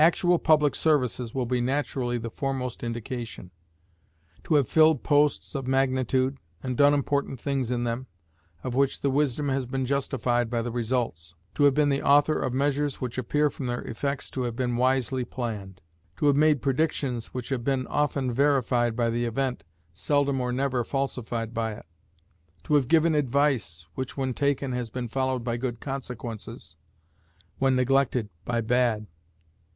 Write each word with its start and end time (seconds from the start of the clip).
Actual 0.00 0.38
public 0.38 0.76
services 0.76 1.34
will 1.34 1.46
naturally 1.60 2.18
be 2.18 2.22
the 2.22 2.30
foremost 2.30 2.84
indication: 2.84 3.50
to 4.44 4.54
have 4.54 4.68
filled 4.68 5.02
posts 5.02 5.56
of 5.56 5.66
magnitude, 5.66 6.38
and 6.62 6.76
done 6.76 6.94
important 6.94 7.40
things 7.40 7.68
in 7.68 7.82
them, 7.82 8.06
of 8.62 8.76
which 8.76 9.00
the 9.00 9.10
wisdom 9.10 9.48
has 9.48 9.66
been 9.66 9.84
justified 9.84 10.48
by 10.48 10.62
the 10.62 10.70
results; 10.70 11.34
to 11.52 11.64
have 11.64 11.74
been 11.74 11.88
the 11.88 12.00
author 12.00 12.38
of 12.40 12.54
measures 12.54 13.00
which 13.00 13.18
appear 13.18 13.50
from 13.50 13.66
their 13.66 13.82
effects 13.88 14.30
to 14.30 14.42
have 14.42 14.54
been 14.54 14.76
wisely 14.76 15.24
planned; 15.24 15.80
to 16.16 16.26
have 16.26 16.36
made 16.36 16.62
predictions 16.62 17.34
which 17.34 17.48
have 17.48 17.64
been 17.64 17.84
of 17.88 18.14
verified 18.14 18.94
by 18.94 19.10
the 19.10 19.24
event, 19.24 19.64
seldom 19.92 20.40
or 20.40 20.52
never 20.52 20.84
falsified 20.84 21.52
by 21.52 21.72
it; 21.72 21.86
to 22.62 22.74
have 22.76 22.86
given 22.86 23.16
advice, 23.16 23.88
which 23.96 24.16
when 24.16 24.32
taken 24.32 24.70
has 24.70 24.90
been 24.90 25.08
followed 25.08 25.42
by 25.42 25.56
good 25.56 25.80
consequences 25.80 26.76
when 27.58 27.74
neglected, 27.74 28.28
by 28.44 28.60
bad. 28.60 29.08